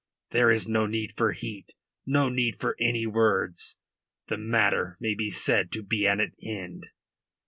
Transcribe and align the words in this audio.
there 0.31 0.49
is 0.49 0.67
no 0.67 0.87
need 0.87 1.11
for 1.15 1.31
heat, 1.31 1.75
no 2.07 2.27
need 2.27 2.57
for 2.59 2.75
any 2.79 3.05
words. 3.05 3.75
The 4.29 4.37
matter 4.39 4.97
may 4.99 5.13
be 5.13 5.29
said 5.29 5.71
to 5.73 5.83
be 5.83 6.07
at 6.07 6.19
an 6.19 6.33
end." 6.41 6.87